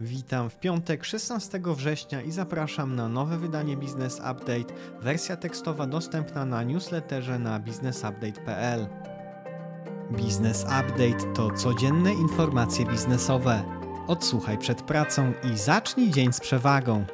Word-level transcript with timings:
Witam 0.00 0.50
w 0.50 0.58
piątek 0.58 1.04
16 1.04 1.60
września 1.64 2.22
i 2.22 2.32
zapraszam 2.32 2.96
na 2.96 3.08
nowe 3.08 3.38
wydanie 3.38 3.76
Business 3.76 4.18
Update, 4.18 4.74
wersja 5.00 5.36
tekstowa 5.36 5.86
dostępna 5.86 6.44
na 6.44 6.62
newsletterze 6.62 7.38
na 7.38 7.58
businessupdate.pl. 7.58 8.86
Business 10.10 10.62
Update 10.62 11.34
to 11.34 11.50
codzienne 11.50 12.14
informacje 12.14 12.86
biznesowe. 12.86 13.64
Odsłuchaj 14.06 14.58
przed 14.58 14.82
pracą 14.82 15.32
i 15.52 15.58
zacznij 15.58 16.10
dzień 16.10 16.32
z 16.32 16.40
przewagą. 16.40 17.04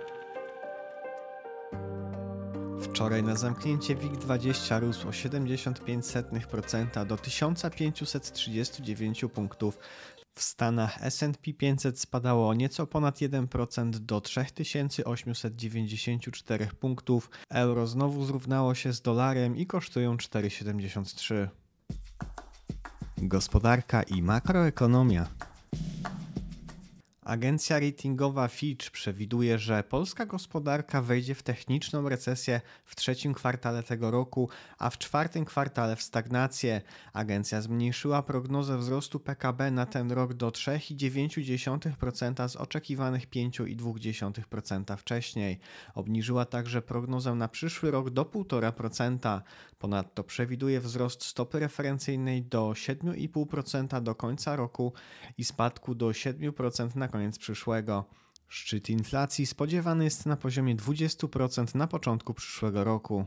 Wczoraj 2.94 3.22
na 3.22 3.36
zamknięcie 3.36 3.96
WIG20 3.96 4.80
rósł 4.80 5.08
o 5.08 5.10
75% 5.10 7.06
do 7.06 7.16
1539 7.16 9.24
punktów. 9.34 9.78
W 10.36 10.42
Stanach 10.42 11.04
S&P 11.04 11.52
500 11.52 12.00
spadało 12.00 12.54
nieco 12.54 12.86
ponad 12.86 13.18
1% 13.18 13.90
do 13.90 14.20
3894 14.20 16.66
punktów. 16.66 17.30
Euro 17.50 17.86
znowu 17.86 18.24
zrównało 18.24 18.74
się 18.74 18.92
z 18.92 19.00
dolarem 19.00 19.56
i 19.56 19.66
kosztują 19.66 20.16
4,73. 20.16 21.48
Gospodarka 23.18 24.02
i 24.02 24.22
makroekonomia. 24.22 25.26
Agencja 27.24 27.80
ratingowa 27.80 28.48
Fitch 28.48 28.90
przewiduje, 28.90 29.58
że 29.58 29.82
polska 29.82 30.26
gospodarka 30.26 31.02
wejdzie 31.02 31.34
w 31.34 31.42
techniczną 31.42 32.08
recesję 32.08 32.60
w 32.84 32.96
trzecim 32.96 33.34
kwartale 33.34 33.82
tego 33.82 34.10
roku, 34.10 34.48
a 34.78 34.90
w 34.90 34.98
czwartym 34.98 35.44
kwartale 35.44 35.96
w 35.96 36.02
stagnację. 36.02 36.82
Agencja 37.12 37.60
zmniejszyła 37.60 38.22
prognozę 38.22 38.78
wzrostu 38.78 39.20
PKB 39.20 39.70
na 39.70 39.86
ten 39.86 40.12
rok 40.12 40.34
do 40.34 40.48
3,9% 40.48 42.48
z 42.48 42.56
oczekiwanych 42.56 43.30
5,2% 43.30 44.96
wcześniej. 44.96 45.58
Obniżyła 45.94 46.44
także 46.44 46.82
prognozę 46.82 47.34
na 47.34 47.48
przyszły 47.48 47.90
rok 47.90 48.10
do 48.10 48.24
1,5%. 48.24 49.40
Ponadto 49.78 50.24
przewiduje 50.24 50.80
wzrost 50.80 51.24
stopy 51.24 51.58
referencyjnej 51.58 52.42
do 52.42 52.68
7,5% 52.68 54.02
do 54.02 54.14
końca 54.14 54.56
roku 54.56 54.92
i 55.38 55.44
spadku 55.44 55.94
do 55.94 56.06
7% 56.06 56.96
na 56.96 57.08
koniec 57.14 57.38
przyszłego. 57.38 58.04
Szczyt 58.48 58.90
inflacji 58.90 59.46
spodziewany 59.46 60.04
jest 60.04 60.26
na 60.26 60.36
poziomie 60.36 60.76
20% 60.76 61.74
na 61.74 61.86
początku 61.86 62.34
przyszłego 62.34 62.84
roku. 62.84 63.26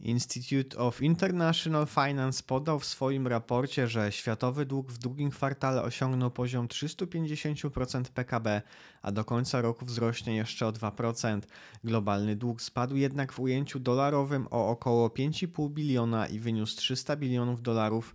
Institute 0.00 0.78
of 0.78 1.02
International 1.02 1.86
Finance 1.86 2.42
podał 2.46 2.78
w 2.78 2.84
swoim 2.84 3.26
raporcie, 3.26 3.88
że 3.88 4.12
światowy 4.12 4.66
dług 4.66 4.92
w 4.92 4.98
drugim 4.98 5.30
kwartale 5.30 5.82
osiągnął 5.82 6.30
poziom 6.30 6.68
350% 6.68 8.04
PKB, 8.04 8.62
a 9.02 9.12
do 9.12 9.24
końca 9.24 9.60
roku 9.60 9.84
wzrośnie 9.84 10.36
jeszcze 10.36 10.66
o 10.66 10.72
2%. 10.72 11.40
Globalny 11.84 12.36
dług 12.36 12.62
spadł 12.62 12.96
jednak 12.96 13.32
w 13.32 13.40
ujęciu 13.40 13.80
dolarowym 13.80 14.46
o 14.50 14.68
około 14.68 15.08
5,5 15.08 15.70
biliona 15.70 16.26
i 16.26 16.38
wyniósł 16.38 16.76
300 16.76 17.16
bilionów 17.16 17.62
dolarów. 17.62 18.14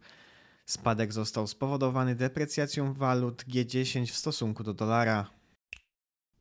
Spadek 0.70 1.14
został 1.14 1.48
spowodowany 1.48 2.16
deprecjacją 2.16 2.94
walut 2.94 3.44
G10 3.44 4.06
w 4.06 4.16
stosunku 4.16 4.64
do 4.64 4.74
dolara. 4.74 5.30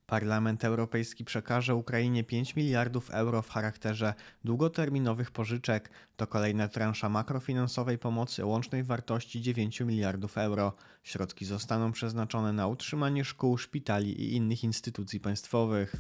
Parlament 0.07 0.65
Europejski 0.65 1.25
przekaże 1.25 1.75
Ukrainie 1.75 2.25
5 2.25 2.57
miliardów 2.57 3.11
euro 3.11 3.43
w 3.43 3.51
charakterze 3.51 4.15
długoterminowych 4.45 5.31
pożyczek. 5.31 5.91
To 6.17 6.27
kolejna 6.27 6.69
transza 6.69 7.09
makrofinansowej 7.09 7.99
pomocy 7.99 8.45
łącznej 8.45 8.85
wartości 8.85 9.43
9 9.43 9.81
miliardów 9.81 10.39
euro. 10.39 10.73
Środki 11.03 11.45
zostaną 11.45 11.93
przeznaczone 11.93 12.53
na 12.53 12.67
utrzymanie 12.67 13.25
szkół, 13.25 13.59
szpitali 13.59 14.23
i 14.23 14.37
innych 14.37 14.65
instytucji 14.65 15.21
państwowych. 15.21 15.97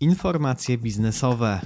Informacje 0.00 0.78
biznesowe. 0.78 1.60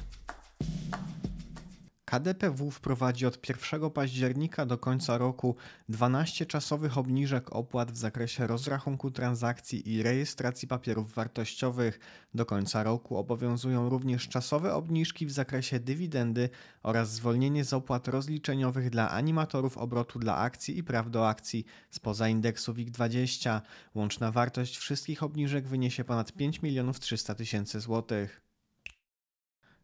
KDPW 2.12 2.70
wprowadzi 2.70 3.26
od 3.26 3.48
1 3.48 3.90
października 3.90 4.66
do 4.66 4.78
końca 4.78 5.18
roku 5.18 5.56
12 5.88 6.46
czasowych 6.46 6.98
obniżek 6.98 7.52
opłat 7.52 7.92
w 7.92 7.96
zakresie 7.96 8.46
rozrachunku 8.46 9.10
transakcji 9.10 9.92
i 9.92 10.02
rejestracji 10.02 10.68
papierów 10.68 11.14
wartościowych. 11.14 12.00
Do 12.34 12.46
końca 12.46 12.82
roku 12.82 13.16
obowiązują 13.16 13.88
również 13.88 14.28
czasowe 14.28 14.74
obniżki 14.74 15.26
w 15.26 15.32
zakresie 15.32 15.80
dywidendy 15.80 16.48
oraz 16.82 17.12
zwolnienie 17.12 17.64
z 17.64 17.72
opłat 17.72 18.08
rozliczeniowych 18.08 18.90
dla 18.90 19.10
animatorów 19.10 19.78
obrotu 19.78 20.18
dla 20.18 20.36
akcji 20.36 20.78
i 20.78 20.84
praw 20.84 21.10
do 21.10 21.28
akcji 21.28 21.64
spoza 21.90 22.28
indeksu 22.28 22.74
WIG20. 22.74 23.60
Łączna 23.94 24.32
wartość 24.32 24.78
wszystkich 24.78 25.22
obniżek 25.22 25.66
wyniesie 25.66 26.04
ponad 26.04 26.32
5 26.32 26.62
milionów 26.62 27.00
300 27.00 27.34
tysięcy 27.34 27.80
złotych. 27.80 28.51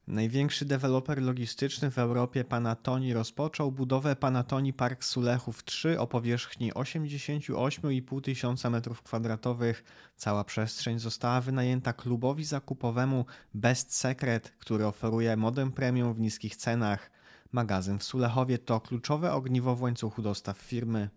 Największy 0.09 0.65
deweloper 0.65 1.23
logistyczny 1.23 1.91
w 1.91 1.99
Europie 1.99 2.45
Panatoni 2.45 3.13
rozpoczął 3.13 3.73
budowę 3.73 4.17
Panatoni 4.17 4.73
Park 4.73 5.05
Sulechów 5.05 5.65
3 5.65 6.01
o 6.01 6.07
powierzchni 6.07 6.73
88,5 6.73 8.21
tysiąca 8.21 8.71
m2. 8.71 9.75
Cała 10.17 10.45
przestrzeń 10.45 10.99
została 10.99 11.41
wynajęta 11.41 11.93
klubowi 11.93 12.45
zakupowemu 12.45 13.25
Best 13.55 13.95
Secret, 13.95 14.55
który 14.59 14.87
oferuje 14.87 15.37
modę 15.37 15.73
premium 15.73 16.15
w 16.15 16.21
niskich 16.21 16.57
cenach. 16.57 17.11
Magazyn 17.53 17.99
w 17.99 18.05
Sulechowie 18.05 18.59
to 18.59 18.81
kluczowe 18.81 19.33
ogniwo 19.33 19.77
w 19.77 19.83
łańcuchu 19.83 20.23
dostaw 20.23 20.59
firmy. 20.59 21.09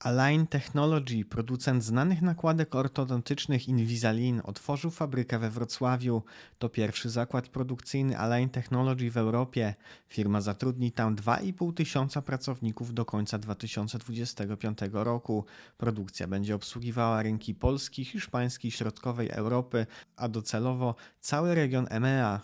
Align 0.00 0.46
Technology, 0.46 1.24
producent 1.24 1.84
znanych 1.84 2.22
nakładek 2.22 2.74
ortodontycznych 2.74 3.68
Invisalign, 3.68 4.40
otworzył 4.44 4.90
fabrykę 4.90 5.38
we 5.38 5.50
Wrocławiu. 5.50 6.22
To 6.58 6.68
pierwszy 6.68 7.10
zakład 7.10 7.48
produkcyjny 7.48 8.18
Align 8.18 8.48
Technology 8.48 9.10
w 9.10 9.16
Europie. 9.16 9.74
Firma 10.08 10.40
zatrudni 10.40 10.92
tam 10.92 11.16
2,5 11.16 11.74
tysiąca 11.74 12.22
pracowników 12.22 12.94
do 12.94 13.04
końca 13.04 13.38
2025 13.38 14.78
roku. 14.92 15.44
Produkcja 15.78 16.26
będzie 16.26 16.54
obsługiwała 16.54 17.22
rynki 17.22 17.54
Polski, 17.54 18.04
Hiszpańskiej, 18.04 18.70
Środkowej 18.70 19.30
Europy, 19.30 19.86
a 20.16 20.28
docelowo 20.28 20.94
cały 21.20 21.54
region 21.54 21.86
EMEA. 21.90 22.40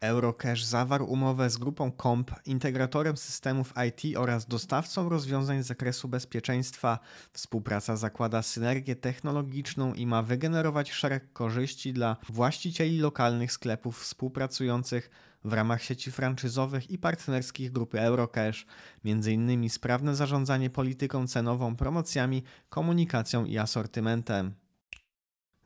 Eurocash 0.00 0.64
zawarł 0.64 1.06
umowę 1.06 1.50
z 1.50 1.56
grupą 1.56 1.92
Comp, 2.02 2.30
integratorem 2.46 3.16
systemów 3.16 3.74
IT 3.88 4.16
oraz 4.16 4.46
dostawcą 4.46 5.08
rozwiązań 5.08 5.62
z 5.62 5.66
zakresu 5.66 6.08
bezpieczeństwa. 6.08 6.98
Współpraca 7.32 7.96
zakłada 7.96 8.42
synergię 8.42 8.96
technologiczną 8.96 9.94
i 9.94 10.06
ma 10.06 10.22
wygenerować 10.22 10.92
szereg 10.92 11.32
korzyści 11.32 11.92
dla 11.92 12.16
właścicieli 12.28 13.00
lokalnych 13.00 13.52
sklepów 13.52 14.00
współpracujących 14.00 15.10
w 15.44 15.52
ramach 15.52 15.82
sieci 15.82 16.12
franczyzowych 16.12 16.90
i 16.90 16.98
partnerskich 16.98 17.72
grupy 17.72 18.00
Eurocash, 18.00 18.66
m.in. 19.04 19.70
sprawne 19.70 20.14
zarządzanie 20.14 20.70
polityką 20.70 21.26
cenową, 21.26 21.76
promocjami, 21.76 22.42
komunikacją 22.68 23.44
i 23.44 23.58
asortymentem. 23.58 24.54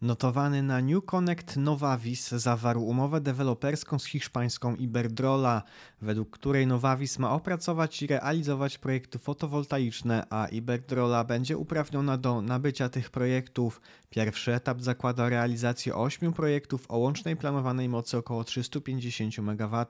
Notowany 0.02 0.62
na 0.62 0.80
New 0.80 1.04
Connect 1.04 1.56
Novavis 1.56 2.28
zawarł 2.30 2.82
umowę 2.84 3.20
deweloperską 3.20 3.98
z 3.98 4.04
hiszpańską 4.04 4.76
Iberdrola, 4.76 5.62
według 6.00 6.30
której 6.30 6.66
Novavis 6.66 7.18
ma 7.18 7.32
opracować 7.32 8.02
i 8.02 8.06
realizować 8.06 8.78
projekty 8.78 9.18
fotowoltaiczne, 9.18 10.26
a 10.30 10.46
Iberdrola 10.46 11.24
będzie 11.24 11.56
uprawniona 11.56 12.16
do 12.16 12.42
nabycia 12.42 12.88
tych 12.88 13.10
projektów. 13.10 13.80
Pierwszy 14.10 14.54
etap 14.54 14.80
zakłada 14.80 15.28
realizację 15.28 15.94
8 15.94 16.32
projektów 16.32 16.84
o 16.88 16.98
łącznej 16.98 17.36
planowanej 17.36 17.88
mocy 17.88 18.16
około 18.16 18.44
350 18.44 19.38
MW. 19.38 19.86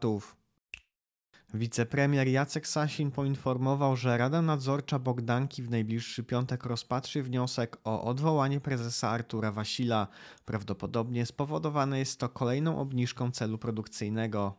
Wicepremier 1.55 2.29
Jacek 2.29 2.69
Sasin 2.69 3.11
poinformował, 3.11 3.97
że 3.97 4.19
Rada 4.19 4.43
Nadzorcza 4.43 4.99
Bogdanki 4.99 5.63
w 5.63 5.71
najbliższy 5.71 6.25
piątek 6.25 6.65
rozpatrzy 6.65 7.23
wniosek 7.23 7.77
o 7.85 8.05
odwołanie 8.05 8.61
prezesa 8.61 9.09
Artura 9.09 9.53
Wasila. 9.53 10.09
Prawdopodobnie 10.45 11.27
spowodowane 11.27 11.99
jest 11.99 12.21
to 12.21 12.29
kolejną 12.29 12.79
obniżką 12.79 13.31
celu 13.31 13.59
produkcyjnego. 13.59 14.55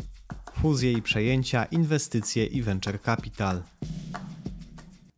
Fuzje 0.54 0.92
i 0.92 1.01
przejęcia, 1.01 1.66
inwestycje 1.66 2.45
i 2.45 2.62
venture 2.62 3.01
capital. 3.01 3.63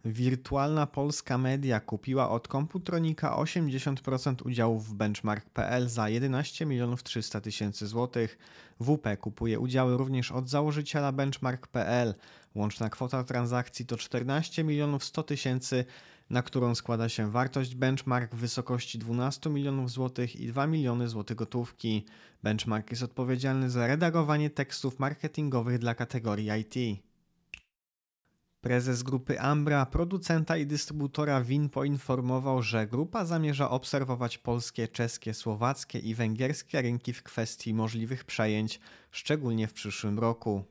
Wirtualna 0.05 0.87
Polska 0.87 1.37
Media 1.37 1.79
kupiła 1.79 2.29
od 2.29 2.47
Komputronika 2.47 3.35
80% 3.37 4.45
udziałów 4.45 4.87
w 4.87 4.93
Benchmark.pl 4.93 5.89
za 5.89 6.09
11 6.09 6.65
milionów 6.65 7.03
300 7.03 7.41
tysięcy 7.41 7.87
złotych. 7.87 8.37
WP 8.79 9.17
kupuje 9.19 9.59
udziały 9.59 9.97
również 9.97 10.31
od 10.31 10.49
założyciela 10.49 11.11
Benchmark.pl. 11.11 12.15
Łączna 12.55 12.89
kwota 12.89 13.23
transakcji 13.23 13.85
to 13.85 13.97
14 13.97 14.63
milionów 14.63 15.03
100 15.03 15.23
tysięcy, 15.23 15.85
na 16.29 16.41
którą 16.41 16.75
składa 16.75 17.09
się 17.09 17.31
wartość 17.31 17.75
benchmark 17.75 18.35
w 18.35 18.37
wysokości 18.37 18.99
12 18.99 19.49
milionów 19.49 19.91
złotych 19.91 20.35
i 20.35 20.47
2 20.47 20.67
miliony 20.67 21.09
złotych 21.09 21.37
gotówki. 21.37 22.05
Benchmark 22.43 22.91
jest 22.91 23.03
odpowiedzialny 23.03 23.69
za 23.69 23.87
redagowanie 23.87 24.49
tekstów 24.49 24.99
marketingowych 24.99 25.79
dla 25.79 25.95
kategorii 25.95 26.49
IT. 26.59 27.05
Prezes 28.65 29.03
grupy 29.03 29.39
Ambra, 29.39 29.85
producenta 29.85 30.57
i 30.57 30.65
dystrybutora 30.65 31.41
win, 31.41 31.69
poinformował, 31.69 32.61
że 32.61 32.87
grupa 32.87 33.25
zamierza 33.25 33.69
obserwować 33.69 34.37
polskie, 34.37 34.87
czeskie, 34.87 35.33
słowackie 35.33 35.99
i 35.99 36.15
węgierskie 36.15 36.81
rynki 36.81 37.13
w 37.13 37.23
kwestii 37.23 37.73
możliwych 37.73 38.23
przejęć, 38.23 38.79
szczególnie 39.11 39.67
w 39.67 39.73
przyszłym 39.73 40.19
roku. 40.19 40.63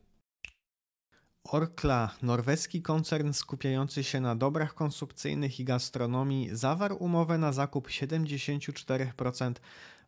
Orkla, 1.45 2.15
norweski 2.23 2.83
koncern 2.83 3.33
skupiający 3.33 4.05
się 4.05 4.21
na 4.21 4.37
dobrach 4.37 4.75
konsumpcyjnych 4.75 5.61
i 5.61 5.65
gastronomii, 5.65 6.49
zawarł 6.53 6.97
umowę 6.97 7.39
na 7.39 7.53
zakup 7.53 7.89
74% 7.89 9.55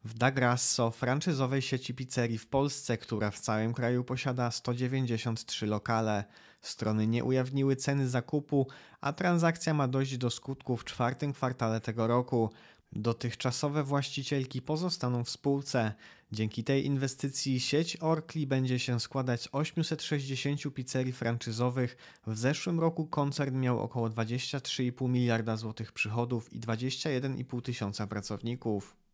w 0.05 0.15
Dagrasso, 0.15 0.91
franczyzowej 0.91 1.63
sieci 1.63 1.95
pizzerii 1.95 2.39
w 2.39 2.47
Polsce, 2.47 2.99
która 2.99 3.31
w 3.31 3.41
całym 3.41 3.75
kraju 3.75 4.05
posiada 4.05 4.51
193 4.51 5.67
lokale. 5.67 6.25
Strony 6.61 7.07
nie 7.07 7.25
ujawniły 7.25 7.77
ceny 7.77 8.09
zakupu, 8.09 8.67
a 9.01 9.13
transakcja 9.13 9.75
ma 9.75 9.89
dojść 9.89 10.19
do 10.19 10.31
skutku 10.31 10.77
w 10.77 10.85
czwartym 10.85 11.33
kwartale 11.33 11.81
tego 11.81 12.07
roku. 12.07 12.51
Dotychczasowe 12.93 13.85
właścicielki 13.85 14.63
pozostaną 14.63 15.25
w 15.25 15.31
spółce. 15.31 15.95
Dzięki 16.33 16.65
tej 16.65 16.87
inwestycji 16.87 17.61
sieć 17.61 17.97
Orkli 18.01 18.47
będzie 18.47 18.79
się 18.79 19.01
składać 19.01 19.43
z 19.43 19.49
860 19.53 20.75
pizzerii 20.75 21.13
franczyzowych. 21.13 21.97
W 22.27 22.39
zeszłym 22.39 22.81
roku 22.81 23.07
koncern 23.07 23.61
miał 23.61 23.81
około 23.81 24.11
23,5 24.11 25.09
miliarda 25.09 25.57
złotych 25.57 25.93
przychodów 25.93 26.53
i 26.53 26.61
21,5 26.61 27.63
tysiąca 27.63 28.07
pracowników. 28.07 29.06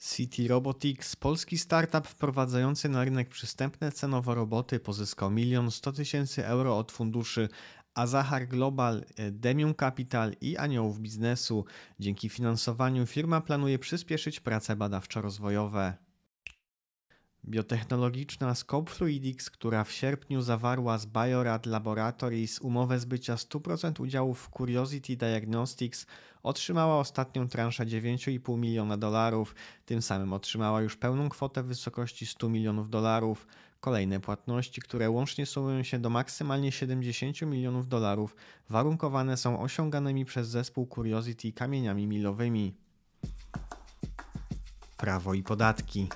City 0.00 0.48
Robotics, 0.48 1.16
polski 1.16 1.58
startup 1.58 2.08
wprowadzający 2.08 2.88
na 2.88 3.04
rynek 3.04 3.28
przystępne 3.28 3.92
cenowo 3.92 4.34
roboty, 4.34 4.80
pozyskał 4.80 5.38
1 5.38 5.70
100 5.70 5.92
tysięcy 5.92 6.46
euro 6.46 6.78
od 6.78 6.92
funduszy 6.92 7.48
Azahar 7.94 8.48
Global, 8.48 9.04
Demium 9.32 9.74
Capital 9.74 10.32
i 10.40 10.56
Aniołów 10.56 11.00
Biznesu. 11.00 11.64
Dzięki 11.98 12.28
finansowaniu 12.28 13.06
firma 13.06 13.40
planuje 13.40 13.78
przyspieszyć 13.78 14.40
prace 14.40 14.76
badawczo-rozwojowe. 14.76 16.09
Biotechnologiczna 17.44 18.54
Scope 18.54 18.92
Fluidics, 18.92 19.50
która 19.50 19.84
w 19.84 19.92
sierpniu 19.92 20.42
zawarła 20.42 20.98
z 20.98 21.06
Biorad 21.06 21.66
Laboratories 21.66 22.58
umowę 22.58 22.98
zbycia 22.98 23.34
100% 23.34 24.00
udziałów 24.00 24.40
w 24.42 24.50
Curiosity 24.50 25.16
Diagnostics, 25.16 26.06
otrzymała 26.42 26.98
ostatnią 26.98 27.48
transzę 27.48 27.86
9,5 27.86 28.58
miliona 28.58 28.96
dolarów. 28.96 29.54
Tym 29.86 30.02
samym 30.02 30.32
otrzymała 30.32 30.82
już 30.82 30.96
pełną 30.96 31.28
kwotę 31.28 31.62
w 31.62 31.66
wysokości 31.66 32.26
100 32.26 32.48
milionów 32.48 32.90
dolarów. 32.90 33.46
Kolejne 33.80 34.20
płatności, 34.20 34.80
które 34.80 35.10
łącznie 35.10 35.46
sumują 35.46 35.82
się 35.82 35.98
do 35.98 36.10
maksymalnie 36.10 36.72
70 36.72 37.42
milionów 37.42 37.88
dolarów, 37.88 38.36
warunkowane 38.68 39.36
są 39.36 39.60
osiąganymi 39.60 40.24
przez 40.24 40.48
zespół 40.48 40.88
Curiosity 40.94 41.52
kamieniami 41.52 42.06
milowymi. 42.06 42.74
Prawo 44.96 45.34
i 45.34 45.42
podatki. 45.42 46.08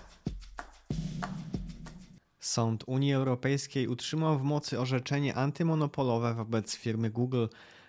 Sąd 2.45 2.85
Unii 2.87 3.15
Europejskiej 3.15 3.89
utrzymał 3.89 4.39
w 4.39 4.43
mocy 4.43 4.81
orzeczenie 4.81 5.35
antymonopolowe 5.35 6.35
wobec 6.35 6.77
firmy 6.77 7.11
Google, 7.11 7.47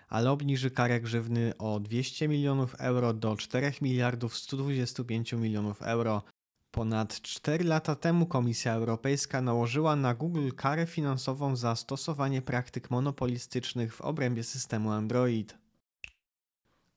ale 0.08 0.30
obniży 0.30 0.70
karę 0.70 1.00
grzywny 1.00 1.52
o 1.58 1.80
200 1.80 2.28
milionów 2.28 2.74
euro 2.74 3.12
do 3.12 3.36
4 3.36 3.72
miliardów 3.82 4.36
125 4.36 5.32
milionów 5.32 5.82
euro. 5.82 6.22
Ponad 6.70 7.20
4 7.20 7.64
lata 7.64 7.94
temu 7.94 8.26
Komisja 8.26 8.72
Europejska 8.72 9.40
nałożyła 9.40 9.96
na 9.96 10.14
Google 10.14 10.50
karę 10.56 10.86
finansową 10.86 11.56
za 11.56 11.76
stosowanie 11.76 12.42
praktyk 12.42 12.90
monopolistycznych 12.90 13.94
w 13.94 14.00
obrębie 14.00 14.44
systemu 14.44 14.90
Android. 14.90 15.65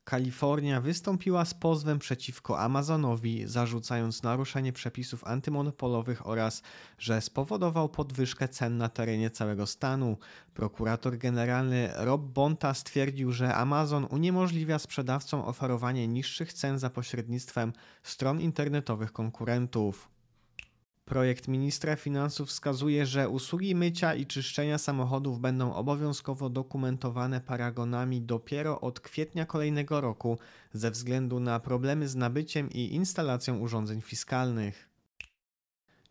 Kalifornia 0.09 0.81
wystąpiła 0.81 1.45
z 1.45 1.53
pozwem 1.53 1.99
przeciwko 1.99 2.59
Amazonowi, 2.59 3.47
zarzucając 3.47 4.23
naruszenie 4.23 4.73
przepisów 4.73 5.23
antymonopolowych 5.23 6.27
oraz, 6.27 6.61
że 6.99 7.21
spowodował 7.21 7.89
podwyżkę 7.89 8.47
cen 8.47 8.77
na 8.77 8.89
terenie 8.89 9.29
całego 9.29 9.67
stanu. 9.67 10.17
Prokurator 10.53 11.17
generalny 11.17 11.89
Rob 11.95 12.21
Bonta 12.21 12.73
stwierdził, 12.73 13.31
że 13.31 13.55
Amazon 13.55 14.07
uniemożliwia 14.09 14.79
sprzedawcom 14.79 15.41
oferowanie 15.41 16.07
niższych 16.07 16.53
cen 16.53 16.79
za 16.79 16.89
pośrednictwem 16.89 17.73
stron 18.03 18.41
internetowych 18.41 19.11
konkurentów. 19.11 20.18
Projekt 21.09 21.47
ministra 21.47 21.95
finansów 21.95 22.49
wskazuje, 22.49 23.05
że 23.05 23.29
usługi 23.29 23.75
mycia 23.75 24.13
i 24.13 24.25
czyszczenia 24.25 24.77
samochodów 24.77 25.39
będą 25.39 25.73
obowiązkowo 25.73 26.49
dokumentowane 26.49 27.41
paragonami 27.41 28.21
dopiero 28.21 28.81
od 28.81 28.99
kwietnia 28.99 29.45
kolejnego 29.45 30.01
roku 30.01 30.37
ze 30.73 30.91
względu 30.91 31.39
na 31.39 31.59
problemy 31.59 32.07
z 32.07 32.15
nabyciem 32.15 32.69
i 32.69 32.93
instalacją 32.93 33.57
urządzeń 33.59 34.01
fiskalnych. 34.01 34.88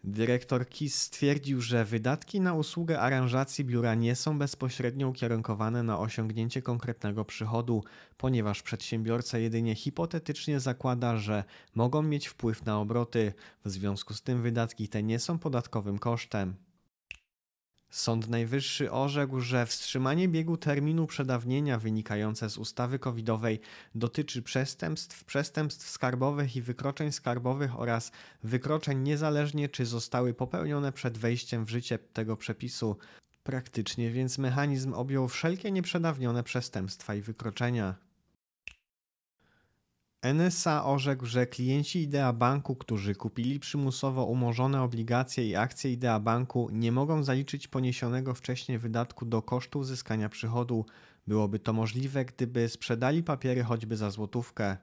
Dyrektor 0.05 0.69
KIS 0.69 0.95
stwierdził, 0.95 1.61
że 1.61 1.85
wydatki 1.85 2.41
na 2.41 2.55
usługę 2.55 3.01
aranżacji 3.01 3.65
biura 3.65 3.95
nie 3.95 4.17
są 4.17 4.39
bezpośrednio 4.39 5.09
ukierunkowane 5.09 5.83
na 5.83 5.99
osiągnięcie 5.99 6.63
konkretnego 6.63 7.25
przychodu, 7.25 7.85
ponieważ 8.17 8.63
przedsiębiorca 8.63 9.39
jedynie 9.39 9.75
hipotetycznie 9.75 10.61
zakłada, 10.61 11.17
że 11.17 11.45
mogą 11.75 12.03
mieć 12.03 12.27
wpływ 12.27 12.65
na 12.65 12.81
obroty. 12.81 13.33
W 13.65 13.71
związku 13.71 14.15
z 14.15 14.23
tym 14.23 14.43
wydatki 14.43 14.89
te 14.89 15.03
nie 15.03 15.19
są 15.19 15.39
podatkowym 15.39 15.99
kosztem. 15.99 16.68
Sąd 17.91 18.29
Najwyższy 18.29 18.93
orzekł, 18.93 19.41
że 19.41 19.67
wstrzymanie 19.67 20.29
biegu 20.29 20.57
terminu 20.57 21.07
przedawnienia 21.07 21.79
wynikające 21.79 22.51
z 22.51 22.59
ustawy 22.59 22.99
covidowej 22.99 23.61
dotyczy 23.95 24.43
przestępstw, 24.43 25.25
przestępstw 25.25 25.91
skarbowych 25.91 26.57
i 26.57 26.63
wykroczeń 26.63 27.13
skarbowych 27.13 27.81
oraz 27.81 28.13
wykroczeń 28.43 29.03
niezależnie 29.03 29.69
czy 29.69 29.87
zostały 29.87 30.35
popełnione 30.35 30.93
przed 30.93 31.19
wejściem 31.19 31.65
w 31.65 31.71
życie 31.71 31.99
tego 31.99 32.37
przepisu. 32.37 32.97
Praktycznie 33.43 34.11
więc 34.11 34.39
mechanizm 34.39 34.95
objął 34.95 35.29
wszelkie 35.29 35.71
nieprzedawnione 35.71 36.43
przestępstwa 36.43 37.15
i 37.15 37.21
wykroczenia. 37.21 38.08
NSA 40.23 40.85
orzekł, 40.85 41.27
że 41.27 41.47
klienci 41.47 42.03
Idea 42.03 42.33
Banku, 42.33 42.77
którzy 42.77 43.15
kupili 43.15 43.61
przymusowo 43.61 44.25
umorzone 44.25 44.83
obligacje 44.83 45.49
i 45.49 45.57
akcje 45.57 45.93
Idea 45.93 46.21
Banku, 46.21 46.69
nie 46.73 46.93
mogą 46.93 47.23
zaliczyć 47.23 47.69
poniesionego 47.69 48.35
wcześniej 48.35 48.79
wydatku 48.79 49.25
do 49.25 49.43
kosztu 49.43 49.79
uzyskania 49.79 50.29
przychodu. 50.29 50.87
Byłoby 51.27 51.59
to 51.59 51.73
możliwe, 51.73 52.25
gdyby 52.25 52.69
sprzedali 52.69 53.23
papiery 53.23 53.63
choćby 53.63 53.97
za 53.97 54.11
złotówkę. 54.11 54.77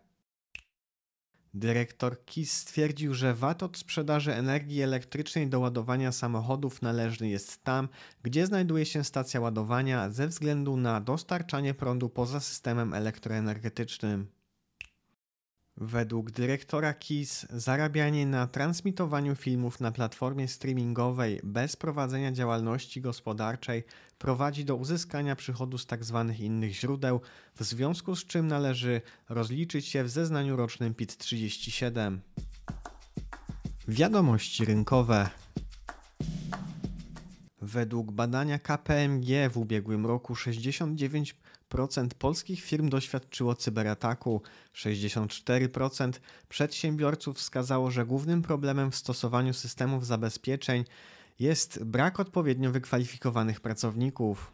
Dyrektor 1.54 2.26
KIS 2.26 2.52
stwierdził, 2.52 3.14
że 3.14 3.34
VAT 3.34 3.64
od 3.64 3.78
sprzedaży 3.78 4.34
energii 4.34 4.82
elektrycznej 4.82 5.48
do 5.50 5.60
ładowania 5.60 6.12
samochodów 6.12 6.82
należny 6.82 7.30
jest 7.30 7.64
tam, 7.64 7.90
gdzie 8.24 8.46
znajduje 8.46 8.86
się 8.86 9.04
stacja 9.04 9.42
ładowania, 9.42 10.10
ze 10.10 10.28
względu 10.28 10.78
na 10.78 11.02
dostarczanie 11.02 11.74
prądu 11.74 12.10
poza 12.10 12.40
systemem 12.40 12.94
elektroenergetycznym. 12.94 14.28
Według 15.78 16.32
dyrektora 16.32 16.94
KIS 16.94 17.46
zarabianie 17.50 18.26
na 18.26 18.48
transmitowaniu 18.48 19.36
filmów 19.36 19.80
na 19.80 19.92
platformie 19.92 20.48
streamingowej 20.48 21.40
bez 21.44 21.76
prowadzenia 21.76 22.32
działalności 22.32 23.02
gospodarczej 23.02 23.84
prowadzi 24.18 24.66
do 24.66 24.76
uzyskania 24.76 25.36
przychodu 25.36 25.78
z 25.78 25.86
tzw. 25.86 26.26
Tak 26.28 26.40
innych 26.40 26.74
źródeł, 26.74 27.22
w 27.56 27.64
związku 27.64 28.16
z 28.16 28.26
czym 28.26 28.48
należy 28.48 29.02
rozliczyć 29.30 29.88
się 29.88 30.04
w 30.04 30.10
zeznaniu 30.10 30.56
rocznym 30.56 30.94
PIT 30.94 31.18
37. 31.18 32.22
Wiadomości 33.88 34.66
rynkowe. 34.66 35.30
Według 37.62 38.12
badania 38.12 38.60
KPMG 38.60 39.50
w 39.50 39.58
ubiegłym 39.58 40.06
roku 40.06 40.36
69 40.36 41.36
procent 41.76 42.14
polskich 42.14 42.62
firm 42.62 42.90
doświadczyło 42.90 43.56
cyberataku. 43.56 44.42
64% 44.76 46.12
przedsiębiorców 46.50 47.38
wskazało, 47.38 47.92
że 47.92 48.06
głównym 48.06 48.42
problemem 48.42 48.92
w 48.92 48.96
stosowaniu 48.96 49.54
systemów 49.54 50.06
zabezpieczeń 50.06 50.84
jest 51.40 51.84
brak 51.84 52.20
odpowiednio 52.20 52.72
wykwalifikowanych 52.72 53.62
pracowników. 53.62 54.52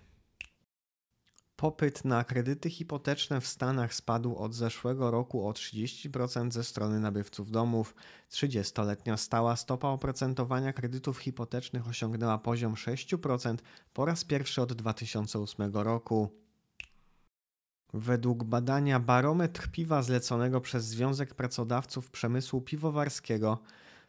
Popyt 1.55 2.05
na 2.05 2.23
kredyty 2.23 2.69
hipoteczne 2.69 3.41
w 3.41 3.47
Stanach 3.47 3.93
spadł 3.93 4.35
od 4.35 4.55
zeszłego 4.55 5.11
roku 5.11 5.47
o 5.47 5.51
30% 5.51 6.51
ze 6.51 6.63
strony 6.63 6.99
nabywców 6.99 7.51
domów. 7.51 7.95
30-letnia 8.31 9.17
stała 9.17 9.55
stopa 9.55 9.87
oprocentowania 9.87 10.73
kredytów 10.73 11.17
hipotecznych 11.17 11.87
osiągnęła 11.87 12.37
poziom 12.37 12.73
6% 12.73 13.57
po 13.93 14.05
raz 14.05 14.23
pierwszy 14.23 14.61
od 14.61 14.73
2008 14.73 15.73
roku. 15.73 16.40
Według 17.93 18.43
badania 18.43 18.99
Barometr 18.99 19.67
Piwa 19.71 20.03
zleconego 20.03 20.61
przez 20.61 20.85
Związek 20.85 21.33
Pracodawców 21.35 22.11
Przemysłu 22.11 22.61
Piwowarskiego 22.61 23.59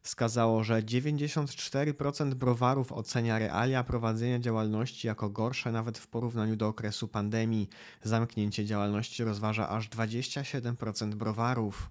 wskazało, 0.02 0.64
że 0.64 0.82
94% 0.82 2.34
browarów 2.34 2.92
ocenia 2.92 3.38
realia 3.38 3.84
prowadzenia 3.84 4.38
działalności 4.38 5.06
jako 5.06 5.30
gorsze 5.30 5.72
nawet 5.72 5.98
w 5.98 6.06
porównaniu 6.06 6.56
do 6.56 6.68
okresu 6.68 7.08
pandemii. 7.08 7.68
Zamknięcie 8.02 8.64
działalności 8.64 9.24
rozważa 9.24 9.68
aż 9.68 9.88
27% 9.88 11.14
browarów. 11.14 11.90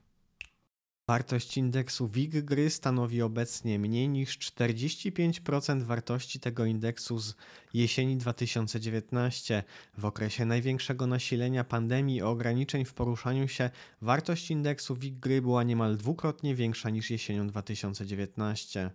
Wartość 1.08 1.58
indeksu 1.58 2.08
WIG 2.08 2.42
gry 2.42 2.70
stanowi 2.70 3.22
obecnie 3.22 3.80
mniej 3.80 4.10
niż 4.10 4.38
45% 4.40 5.84
wartości 5.84 6.40
tego 6.40 6.66
indeksu 6.66 7.20
z 7.20 7.36
jesieni 7.74 8.18
2019. 8.18 9.64
W 9.98 10.06
okresie 10.06 10.46
największego 10.46 11.08
nasilenia 11.08 11.64
pandemii 11.64 12.16
i 12.16 12.22
ograniczeń 12.22 12.86
w 12.86 12.94
poruszaniu 12.94 13.48
się 13.48 13.70
wartość 14.02 14.52
indeksu 14.52 14.96
WIG 14.96 15.20
gry 15.20 15.42
była 15.42 15.64
niemal 15.64 15.98
dwukrotnie 15.98 16.56
większa 16.56 16.90
niż 16.90 17.10
jesienią 17.10 17.48
2019. 17.48 18.92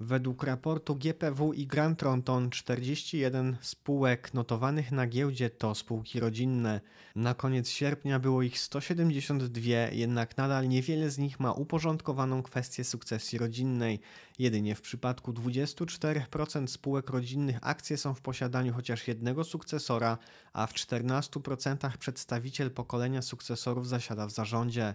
Według 0.00 0.42
raportu 0.42 0.96
GPW 0.96 1.52
i 1.52 1.66
Grant 1.66 1.98
Thornton 1.98 2.50
41 2.50 3.56
spółek 3.60 4.34
notowanych 4.34 4.92
na 4.92 5.06
giełdzie 5.06 5.50
to 5.50 5.74
spółki 5.74 6.20
rodzinne. 6.20 6.80
Na 7.16 7.34
koniec 7.34 7.68
sierpnia 7.68 8.18
było 8.18 8.42
ich 8.42 8.58
172, 8.58 9.60
jednak 9.92 10.36
nadal 10.36 10.68
niewiele 10.68 11.10
z 11.10 11.18
nich 11.18 11.40
ma 11.40 11.52
uporządkowaną 11.52 12.42
kwestię 12.42 12.84
sukcesji 12.84 13.38
rodzinnej. 13.38 14.00
Jedynie 14.38 14.74
w 14.74 14.80
przypadku 14.80 15.32
24% 15.32 16.66
spółek 16.66 17.10
rodzinnych 17.10 17.58
akcje 17.62 17.96
są 17.96 18.14
w 18.14 18.20
posiadaniu 18.20 18.74
chociaż 18.74 19.08
jednego 19.08 19.44
sukcesora, 19.44 20.18
a 20.52 20.66
w 20.66 20.74
14% 20.74 21.96
przedstawiciel 21.96 22.70
pokolenia 22.70 23.22
sukcesorów 23.22 23.88
zasiada 23.88 24.26
w 24.26 24.30
zarządzie. 24.30 24.94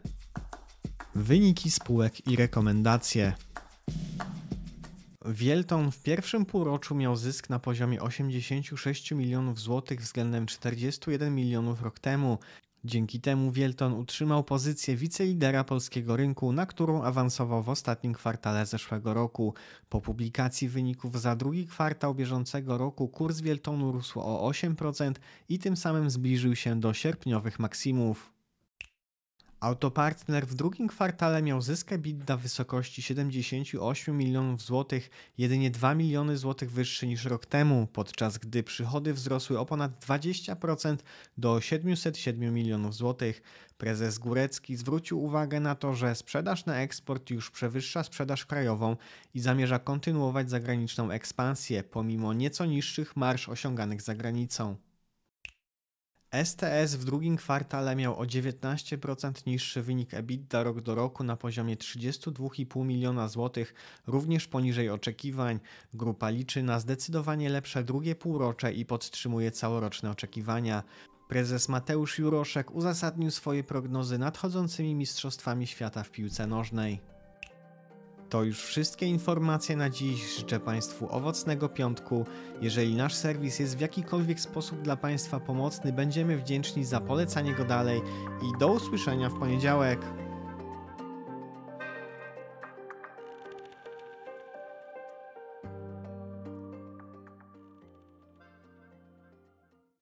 Wyniki 1.15 1.71
spółek 1.71 2.27
i 2.27 2.35
rekomendacje. 2.35 3.33
Wielton 5.25 5.91
w 5.91 6.03
pierwszym 6.03 6.45
półroczu 6.45 6.95
miał 6.95 7.15
zysk 7.15 7.49
na 7.49 7.59
poziomie 7.59 8.01
86 8.01 9.11
milionów 9.11 9.59
złotych 9.59 10.01
względem 10.01 10.45
41 10.45 11.35
milionów 11.35 11.81
rok 11.81 11.99
temu. 11.99 12.37
Dzięki 12.85 13.21
temu 13.21 13.51
Wielton 13.51 13.93
utrzymał 13.93 14.43
pozycję 14.43 14.95
wicelidera 14.95 15.63
polskiego 15.63 16.17
rynku, 16.17 16.53
na 16.53 16.65
którą 16.65 17.03
awansował 17.03 17.63
w 17.63 17.69
ostatnim 17.69 18.13
kwartale 18.13 18.65
zeszłego 18.65 19.13
roku. 19.13 19.53
Po 19.89 20.01
publikacji 20.01 20.69
wyników 20.69 21.21
za 21.21 21.35
drugi 21.35 21.67
kwartał 21.67 22.15
bieżącego 22.15 22.77
roku 22.77 23.07
kurs 23.07 23.41
Wieltonu 23.41 23.91
rósł 23.91 24.19
o 24.19 24.49
8% 24.51 25.13
i 25.49 25.59
tym 25.59 25.77
samym 25.77 26.09
zbliżył 26.09 26.55
się 26.55 26.79
do 26.79 26.93
sierpniowych 26.93 27.59
maksimów. 27.59 28.32
Autopartner 29.63 30.47
w 30.47 30.55
drugim 30.55 30.87
kwartale 30.87 31.41
miał 31.41 31.61
zysk 31.61 31.91
EBITDA 31.91 32.37
w 32.37 32.41
wysokości 32.41 33.01
78 33.01 34.17
milionów 34.17 34.61
złotych, 34.61 35.09
jedynie 35.37 35.71
2 35.71 35.95
miliony 35.95 36.37
złotych 36.37 36.71
wyższy 36.71 37.07
niż 37.07 37.25
rok 37.25 37.45
temu, 37.45 37.87
podczas 37.93 38.37
gdy 38.37 38.63
przychody 38.63 39.13
wzrosły 39.13 39.59
o 39.59 39.65
ponad 39.65 40.05
20% 40.05 40.97
do 41.37 41.61
707 41.61 42.53
milionów 42.53 42.95
złotych. 42.95 43.41
Prezes 43.77 44.17
Górecki 44.17 44.75
zwrócił 44.75 45.23
uwagę 45.23 45.59
na 45.59 45.75
to, 45.75 45.93
że 45.93 46.15
sprzedaż 46.15 46.65
na 46.65 46.81
eksport 46.81 47.29
już 47.29 47.51
przewyższa 47.51 48.03
sprzedaż 48.03 48.45
krajową 48.45 48.97
i 49.33 49.39
zamierza 49.39 49.79
kontynuować 49.79 50.49
zagraniczną 50.49 51.11
ekspansję, 51.11 51.83
pomimo 51.83 52.33
nieco 52.33 52.65
niższych 52.65 53.15
marsz 53.15 53.49
osiąganych 53.49 54.01
za 54.01 54.15
granicą. 54.15 54.75
STS 56.43 56.95
w 56.95 57.05
drugim 57.05 57.37
kwartale 57.37 57.95
miał 57.95 58.19
o 58.19 58.23
19% 58.23 59.47
niższy 59.47 59.81
wynik 59.81 60.13
EBITDA 60.13 60.63
rok 60.63 60.81
do 60.81 60.95
roku 60.95 61.23
na 61.23 61.37
poziomie 61.37 61.77
32,5 61.77 62.85
miliona 62.85 63.27
złotych, 63.27 63.73
również 64.07 64.47
poniżej 64.47 64.89
oczekiwań. 64.89 65.59
Grupa 65.93 66.29
liczy 66.29 66.63
na 66.63 66.79
zdecydowanie 66.79 67.49
lepsze 67.49 67.83
drugie 67.83 68.15
półrocze 68.15 68.73
i 68.73 68.85
podtrzymuje 68.85 69.51
całoroczne 69.51 70.11
oczekiwania. 70.11 70.83
Prezes 71.27 71.69
Mateusz 71.69 72.19
Juroszek 72.19 72.71
uzasadnił 72.71 73.31
swoje 73.31 73.63
prognozy 73.63 74.17
nadchodzącymi 74.17 74.95
Mistrzostwami 74.95 75.67
Świata 75.67 76.03
w 76.03 76.11
piłce 76.11 76.47
nożnej. 76.47 77.12
To 78.33 78.43
już 78.43 78.63
wszystkie 78.63 79.05
informacje 79.05 79.75
na 79.75 79.89
dziś. 79.89 80.37
Życzę 80.37 80.59
Państwu 80.59 81.07
owocnego 81.11 81.69
piątku. 81.69 82.25
Jeżeli 82.61 82.95
nasz 82.95 83.13
serwis 83.13 83.59
jest 83.59 83.77
w 83.77 83.79
jakikolwiek 83.79 84.39
sposób 84.39 84.81
dla 84.81 84.95
Państwa 84.97 85.39
pomocny, 85.39 85.93
będziemy 85.93 86.37
wdzięczni 86.37 86.85
za 86.85 86.99
polecanie 86.99 87.53
go 87.53 87.65
dalej 87.65 88.01
i 88.41 88.59
do 88.59 88.71
usłyszenia 88.71 89.29
w 89.29 89.39
poniedziałek. 89.39 90.22